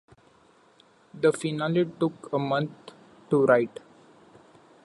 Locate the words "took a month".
1.85-2.71